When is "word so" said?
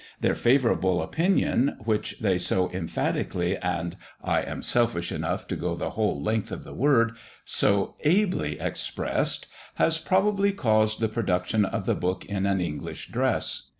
6.73-7.95